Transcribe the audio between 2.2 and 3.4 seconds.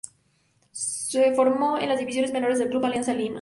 menores del Club Alianza Lima.